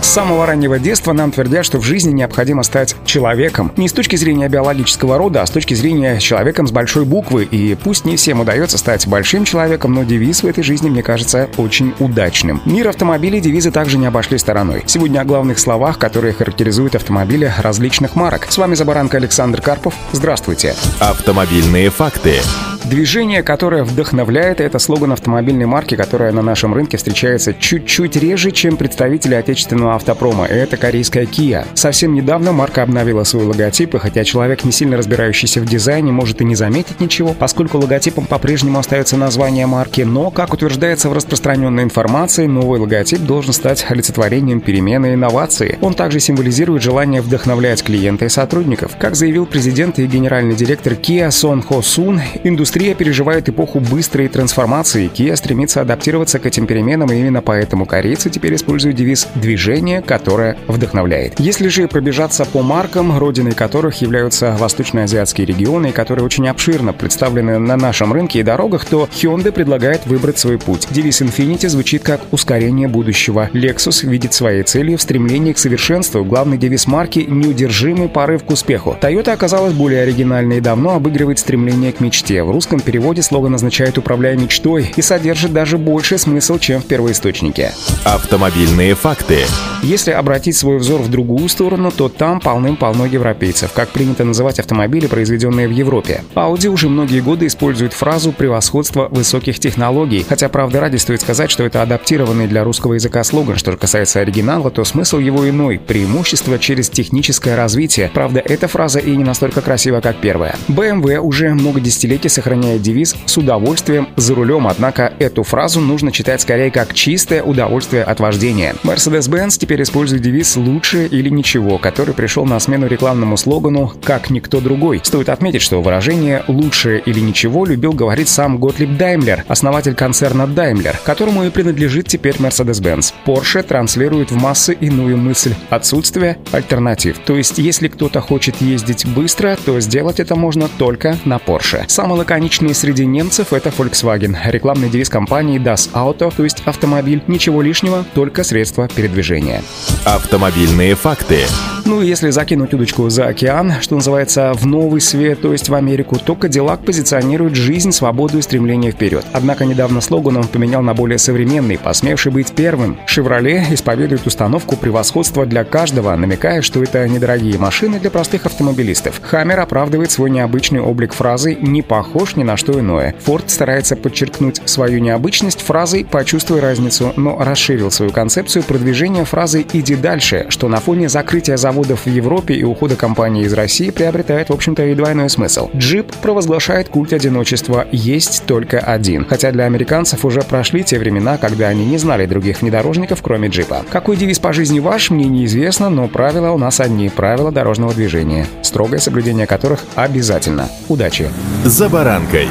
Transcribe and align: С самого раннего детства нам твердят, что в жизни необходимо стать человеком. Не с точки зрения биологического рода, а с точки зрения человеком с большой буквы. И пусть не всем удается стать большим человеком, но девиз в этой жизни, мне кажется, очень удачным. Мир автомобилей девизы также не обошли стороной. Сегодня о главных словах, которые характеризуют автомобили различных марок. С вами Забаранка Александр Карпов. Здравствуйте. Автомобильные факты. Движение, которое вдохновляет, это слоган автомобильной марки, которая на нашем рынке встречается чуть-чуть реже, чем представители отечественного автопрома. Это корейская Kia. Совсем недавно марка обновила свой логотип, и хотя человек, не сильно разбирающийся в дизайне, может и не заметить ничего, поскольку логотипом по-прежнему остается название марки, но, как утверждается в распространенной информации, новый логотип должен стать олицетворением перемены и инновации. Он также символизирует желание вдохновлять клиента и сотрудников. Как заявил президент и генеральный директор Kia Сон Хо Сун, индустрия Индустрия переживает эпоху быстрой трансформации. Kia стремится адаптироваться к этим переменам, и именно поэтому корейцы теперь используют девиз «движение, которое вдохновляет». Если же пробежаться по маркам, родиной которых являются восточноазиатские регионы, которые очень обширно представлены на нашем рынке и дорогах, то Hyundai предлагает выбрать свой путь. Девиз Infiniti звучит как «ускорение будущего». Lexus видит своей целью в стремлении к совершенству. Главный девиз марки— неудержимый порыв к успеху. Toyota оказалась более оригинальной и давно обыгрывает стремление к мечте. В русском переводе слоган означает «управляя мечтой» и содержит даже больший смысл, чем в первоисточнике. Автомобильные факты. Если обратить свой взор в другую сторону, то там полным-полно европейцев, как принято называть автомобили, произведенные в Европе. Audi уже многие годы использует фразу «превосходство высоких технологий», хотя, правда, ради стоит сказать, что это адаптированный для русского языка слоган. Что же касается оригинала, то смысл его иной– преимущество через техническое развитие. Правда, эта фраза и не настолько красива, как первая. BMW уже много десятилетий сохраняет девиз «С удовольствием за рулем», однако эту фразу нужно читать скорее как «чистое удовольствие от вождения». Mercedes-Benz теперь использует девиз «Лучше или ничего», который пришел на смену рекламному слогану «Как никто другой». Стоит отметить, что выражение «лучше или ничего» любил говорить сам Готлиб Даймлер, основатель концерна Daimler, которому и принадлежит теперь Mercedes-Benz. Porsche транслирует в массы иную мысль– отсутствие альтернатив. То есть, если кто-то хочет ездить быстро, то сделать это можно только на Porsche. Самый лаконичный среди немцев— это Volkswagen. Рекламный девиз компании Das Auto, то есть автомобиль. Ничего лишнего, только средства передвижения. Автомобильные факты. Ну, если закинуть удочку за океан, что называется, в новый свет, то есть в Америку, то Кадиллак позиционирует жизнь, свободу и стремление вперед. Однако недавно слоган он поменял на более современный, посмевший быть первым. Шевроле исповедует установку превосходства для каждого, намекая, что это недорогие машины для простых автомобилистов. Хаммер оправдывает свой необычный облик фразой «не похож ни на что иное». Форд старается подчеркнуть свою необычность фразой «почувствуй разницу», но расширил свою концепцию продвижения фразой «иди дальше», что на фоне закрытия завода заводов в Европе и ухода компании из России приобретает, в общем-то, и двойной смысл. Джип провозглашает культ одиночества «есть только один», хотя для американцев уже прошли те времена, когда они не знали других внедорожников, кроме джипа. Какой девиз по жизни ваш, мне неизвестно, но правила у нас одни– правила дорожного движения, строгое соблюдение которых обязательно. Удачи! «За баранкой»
С 0.00 0.06
самого 0.06 0.46
раннего 0.46 0.78
детства 0.78 1.12
нам 1.12 1.32
твердят, 1.32 1.64
что 1.64 1.78
в 1.78 1.82
жизни 1.82 2.12
необходимо 2.12 2.62
стать 2.62 2.96
человеком. 3.04 3.72
Не 3.76 3.88
с 3.88 3.92
точки 3.92 4.16
зрения 4.16 4.48
биологического 4.48 5.18
рода, 5.18 5.42
а 5.42 5.46
с 5.46 5.50
точки 5.50 5.74
зрения 5.74 6.18
человеком 6.18 6.66
с 6.66 6.70
большой 6.70 7.04
буквы. 7.04 7.44
И 7.44 7.74
пусть 7.74 8.04
не 8.04 8.16
всем 8.16 8.40
удается 8.40 8.78
стать 8.78 9.06
большим 9.06 9.44
человеком, 9.44 9.92
но 9.92 10.04
девиз 10.04 10.42
в 10.42 10.46
этой 10.46 10.62
жизни, 10.62 10.88
мне 10.88 11.02
кажется, 11.02 11.48
очень 11.56 11.94
удачным. 11.98 12.62
Мир 12.64 12.88
автомобилей 12.88 13.40
девизы 13.40 13.70
также 13.70 13.98
не 13.98 14.06
обошли 14.06 14.38
стороной. 14.38 14.82
Сегодня 14.86 15.20
о 15.20 15.24
главных 15.24 15.58
словах, 15.58 15.98
которые 15.98 16.32
характеризуют 16.32 16.94
автомобили 16.94 17.52
различных 17.58 18.14
марок. 18.14 18.46
С 18.48 18.56
вами 18.58 18.74
Забаранка 18.74 19.16
Александр 19.16 19.60
Карпов. 19.60 19.94
Здравствуйте. 20.12 20.74
Автомобильные 21.00 21.90
факты. 21.90 22.40
Движение, 22.84 23.42
которое 23.42 23.84
вдохновляет, 23.84 24.60
это 24.60 24.78
слоган 24.78 25.12
автомобильной 25.12 25.66
марки, 25.66 25.94
которая 25.94 26.32
на 26.32 26.40
нашем 26.40 26.72
рынке 26.72 26.96
встречается 26.96 27.52
чуть-чуть 27.52 28.16
реже, 28.16 28.50
чем 28.50 28.78
представители 28.78 29.34
отечественного 29.34 29.94
автопрома. 29.94 30.46
Это 30.46 30.78
корейская 30.78 31.24
Kia. 31.24 31.66
Совсем 31.74 32.14
недавно 32.14 32.52
марка 32.52 32.82
обновила 32.82 33.24
свой 33.24 33.44
логотип, 33.44 33.94
и 33.94 33.98
хотя 33.98 34.24
человек, 34.24 34.64
не 34.64 34.72
сильно 34.72 34.96
разбирающийся 34.96 35.60
в 35.60 35.66
дизайне, 35.66 36.12
может 36.12 36.40
и 36.40 36.44
не 36.44 36.54
заметить 36.54 37.00
ничего, 37.00 37.34
поскольку 37.38 37.78
логотипом 37.78 38.24
по-прежнему 38.24 38.78
остается 38.78 39.18
название 39.18 39.66
марки, 39.66 40.00
но, 40.00 40.30
как 40.30 40.54
утверждается 40.54 41.10
в 41.10 41.12
распространенной 41.12 41.82
информации, 41.82 42.46
новый 42.46 42.80
логотип 42.80 43.20
должен 43.20 43.52
стать 43.52 43.84
олицетворением 43.88 44.60
перемены 44.60 45.10
и 45.10 45.14
инновации. 45.14 45.78
Он 45.82 45.92
также 45.92 46.20
символизирует 46.20 46.82
желание 46.82 47.20
вдохновлять 47.20 47.82
клиента 47.82 48.24
и 48.24 48.28
сотрудников. 48.30 48.92
Как 48.98 49.14
заявил 49.14 49.44
президент 49.44 49.98
и 49.98 50.06
генеральный 50.06 50.54
директор 50.54 50.94
Kia 50.94 51.30
Сон 51.30 51.60
Хо 51.60 51.82
Сун, 51.82 52.20
индустрия 52.44 52.67
Индустрия 52.68 52.94
переживает 52.94 53.48
эпоху 53.48 53.80
быстрой 53.80 54.28
трансформации. 54.28 55.10
Kia 55.10 55.34
стремится 55.36 55.80
адаптироваться 55.80 56.38
к 56.38 56.44
этим 56.44 56.66
переменам, 56.66 57.10
и 57.10 57.18
именно 57.18 57.40
поэтому 57.40 57.86
корейцы 57.86 58.28
теперь 58.28 58.56
используют 58.56 58.94
девиз 58.94 59.26
«движение, 59.36 60.02
которое 60.02 60.58
вдохновляет». 60.66 61.40
Если 61.40 61.68
же 61.68 61.88
пробежаться 61.88 62.44
по 62.44 62.60
маркам, 62.60 63.16
родиной 63.16 63.52
которых 63.52 64.02
являются 64.02 64.54
восточноазиатские 64.58 65.46
регионы, 65.46 65.92
которые 65.92 66.26
очень 66.26 66.46
обширно 66.46 66.92
представлены 66.92 67.58
на 67.58 67.78
нашем 67.78 68.12
рынке 68.12 68.40
и 68.40 68.42
дорогах, 68.42 68.84
то 68.84 69.08
Hyundai 69.14 69.50
предлагает 69.50 70.04
выбрать 70.04 70.38
свой 70.38 70.58
путь. 70.58 70.88
Девиз 70.90 71.22
Infiniti 71.22 71.70
звучит 71.70 72.02
как 72.02 72.20
«ускорение 72.32 72.86
будущего». 72.86 73.48
Lexus 73.54 74.06
видит 74.06 74.34
своей 74.34 74.62
целью 74.62 74.98
в 74.98 75.02
стремлении 75.02 75.54
к 75.54 75.58
совершенству. 75.58 76.22
Главный 76.22 76.58
девиз 76.58 76.86
марки— 76.86 77.20
неудержимый 77.28 78.10
порыв 78.10 78.44
к 78.44 78.50
успеху. 78.50 78.94
Toyota 79.00 79.32
оказалась 79.32 79.72
более 79.72 80.02
оригинальной 80.02 80.58
и 80.58 80.60
давно 80.60 80.96
обыгрывает 80.96 81.38
стремление 81.38 81.92
к 81.92 82.00
мечте. 82.00 82.42
В 82.42 82.57
русском 82.58 82.80
переводе 82.80 83.22
слоган 83.22 83.54
означает 83.54 83.98
«управляя 83.98 84.36
мечтой» 84.36 84.92
и 84.96 85.00
содержит 85.00 85.52
даже 85.52 85.78
больший 85.78 86.18
смысл, 86.18 86.58
чем 86.58 86.80
в 86.82 86.86
первоисточнике. 86.86 87.72
Автомобильные 88.04 88.96
факты. 88.96 89.44
Если 89.82 90.10
обратить 90.10 90.56
свой 90.56 90.78
взор 90.78 91.00
в 91.00 91.08
другую 91.08 91.48
сторону, 91.48 91.90
то 91.90 92.08
там 92.08 92.40
полным-полно 92.40 93.06
европейцев, 93.06 93.72
как 93.72 93.90
принято 93.90 94.24
называть 94.24 94.58
автомобили, 94.58 95.06
произведенные 95.06 95.68
в 95.68 95.70
Европе. 95.70 96.24
Audi 96.34 96.66
уже 96.66 96.88
многие 96.88 97.20
годы 97.20 97.46
использует 97.46 97.92
фразу 97.92 98.32
«превосходство 98.32 99.08
высоких 99.08 99.58
технологий», 99.60 100.26
хотя, 100.28 100.48
правда, 100.48 100.80
ради 100.80 100.96
стоит 100.96 101.20
сказать, 101.20 101.50
что 101.50 101.62
это 101.62 101.80
адаптированный 101.82 102.48
для 102.48 102.64
русского 102.64 102.94
языка 102.94 103.22
слоган. 103.22 103.56
Что 103.56 103.72
же 103.72 103.78
касается 103.78 104.20
оригинала, 104.20 104.70
то 104.70 104.84
смысл 104.84 105.18
его 105.18 105.48
иной– 105.48 105.78
преимущество 105.86 106.58
через 106.58 106.90
техническое 106.90 107.54
развитие. 107.54 108.10
Правда, 108.12 108.40
эта 108.44 108.66
фраза 108.66 108.98
и 108.98 109.14
не 109.14 109.24
настолько 109.24 109.60
красива, 109.60 110.00
как 110.00 110.16
первая. 110.16 110.56
BMW 110.68 111.18
уже 111.18 111.54
много 111.54 111.80
десятилетий 111.80 112.28
сохраняет 112.28 112.82
девиз 112.82 113.14
«С 113.26 113.38
удовольствием 113.38 114.08
за 114.16 114.34
рулем», 114.34 114.66
однако 114.66 115.12
эту 115.18 115.44
фразу 115.44 115.80
нужно 115.80 116.10
читать 116.10 116.40
скорее 116.40 116.70
как 116.70 116.94
«чистое 116.94 117.42
удовольствие 117.42 118.02
от 118.02 118.18
вождения». 118.18 118.74
Mercedes-Benz 118.82 119.67
теперь 119.68 119.82
использует 119.82 120.22
девиз 120.22 120.56
«Лучше 120.56 121.04
или 121.04 121.28
ничего», 121.28 121.76
который 121.76 122.14
пришел 122.14 122.46
на 122.46 122.58
смену 122.58 122.86
рекламному 122.86 123.36
слогану 123.36 123.92
«Как 124.02 124.30
никто 124.30 124.62
другой». 124.62 125.02
Стоит 125.04 125.28
отметить, 125.28 125.60
что 125.60 125.82
выражение 125.82 126.42
«лучше 126.48 127.02
или 127.04 127.20
ничего» 127.20 127.66
любил 127.66 127.92
говорить 127.92 128.30
сам 128.30 128.56
Готлиб 128.56 128.96
Даймлер, 128.96 129.44
основатель 129.46 129.94
концерна 129.94 130.44
Daimler, 130.44 130.96
которому 131.04 131.44
и 131.44 131.50
принадлежит 131.50 132.08
теперь 132.08 132.36
Mercedes-Benz. 132.36 133.12
Porsche 133.26 133.62
транслирует 133.62 134.30
в 134.30 134.36
массы 134.36 134.72
иную 134.72 135.18
мысль– 135.18 135.52
отсутствие 135.68 136.38
альтернатив. 136.50 137.18
То 137.26 137.36
есть, 137.36 137.58
если 137.58 137.88
кто-то 137.88 138.22
хочет 138.22 138.62
ездить 138.62 139.04
быстро, 139.04 139.58
то 139.66 139.78
сделать 139.80 140.18
это 140.18 140.34
можно 140.34 140.70
только 140.78 141.18
на 141.26 141.36
Porsche. 141.36 141.84
Самый 141.88 142.16
лаконичный 142.16 142.74
среди 142.74 143.04
немцев— 143.04 143.48
это 143.52 143.68
Volkswagen. 143.68 144.34
Рекламный 144.46 144.88
девиз 144.88 145.10
компании 145.10 145.60
Das 145.60 145.92
Auto, 145.92 146.32
то 146.34 146.44
есть 146.44 146.62
автомобиль. 146.64 147.22
Ничего 147.26 147.60
лишнего, 147.60 148.06
только 148.14 148.44
средства 148.44 148.88
передвижения. 148.88 149.57
Автомобильные 150.04 150.94
факты. 150.94 151.46
Ну, 151.88 152.02
если 152.02 152.28
закинуть 152.28 152.74
удочку 152.74 153.08
за 153.08 153.28
океан, 153.28 153.72
что 153.80 153.94
называется, 153.94 154.52
в 154.52 154.66
новый 154.66 155.00
свет, 155.00 155.40
то 155.40 155.52
есть 155.52 155.70
в 155.70 155.74
Америку, 155.74 156.18
то 156.18 156.34
Кадиллак 156.34 156.84
позиционирует 156.84 157.54
жизнь, 157.54 157.92
свободу 157.92 158.36
и 158.36 158.42
стремление 158.42 158.92
вперед. 158.92 159.24
Однако 159.32 159.64
недавно 159.64 160.02
слоган 160.02 160.36
он 160.36 160.46
поменял 160.48 160.82
на 160.82 160.92
более 160.92 161.16
современный, 161.16 161.78
посмевший 161.78 162.30
быть 162.30 162.52
первым. 162.52 162.98
Шевроле 163.06 163.64
исповедует 163.70 164.26
установку 164.26 164.76
превосходства 164.76 165.46
для 165.46 165.64
каждого, 165.64 166.14
намекая, 166.14 166.60
что 166.60 166.82
это 166.82 167.08
недорогие 167.08 167.56
машины 167.56 167.98
для 167.98 168.10
простых 168.10 168.44
автомобилистов. 168.44 169.22
Хаммер 169.22 169.58
оправдывает 169.58 170.10
свой 170.10 170.28
необычный 170.28 170.80
облик 170.80 171.14
фразой 171.14 171.56
«не 171.58 171.80
похож 171.80 172.36
ни 172.36 172.42
на 172.42 172.58
что 172.58 172.78
иное». 172.78 173.14
Форд 173.20 173.48
старается 173.48 173.96
подчеркнуть 173.96 174.60
свою 174.66 174.98
необычность 174.98 175.62
фразой 175.62 176.04
«почувствуй 176.04 176.60
разницу», 176.60 177.14
но 177.16 177.38
расширил 177.42 177.90
свою 177.90 178.12
концепцию 178.12 178.62
продвижения 178.62 179.24
фразой 179.24 179.66
«иди 179.72 179.96
дальше», 179.96 180.44
что 180.50 180.68
на 180.68 180.80
фоне 180.80 181.08
закрытия 181.08 181.56
завода 181.56 181.77
заводов 181.78 182.06
в 182.06 182.10
Европе 182.10 182.54
и 182.54 182.64
ухода 182.64 182.96
компании 182.96 183.44
из 183.44 183.52
России 183.52 183.90
приобретает, 183.90 184.48
в 184.48 184.52
общем-то, 184.52 184.84
и 184.84 184.94
двойной 184.94 185.30
смысл. 185.30 185.70
Джип 185.76 186.12
провозглашает 186.22 186.88
культ 186.88 187.12
одиночества 187.12 187.86
«есть 187.92 188.44
только 188.46 188.80
один», 188.80 189.24
хотя 189.24 189.52
для 189.52 189.64
американцев 189.64 190.24
уже 190.24 190.40
прошли 190.40 190.82
те 190.82 190.98
времена, 190.98 191.38
когда 191.38 191.68
они 191.68 191.86
не 191.86 191.98
знали 191.98 192.26
других 192.26 192.62
внедорожников, 192.62 193.22
кроме 193.22 193.48
джипа. 193.48 193.84
Какой 193.90 194.16
девиз 194.16 194.40
по 194.40 194.52
жизни 194.52 194.80
ваш, 194.80 195.10
мне 195.10 195.26
неизвестно, 195.26 195.88
но 195.88 196.08
правила 196.08 196.50
у 196.50 196.58
нас 196.58 196.80
одни– 196.80 197.08
правила 197.16 197.52
дорожного 197.52 197.94
движения, 197.94 198.46
строгое 198.62 198.98
соблюдение 198.98 199.46
которых 199.46 199.84
обязательно. 199.94 200.68
Удачи! 200.88 201.28
«За 201.64 201.88
баранкой» 201.88 202.48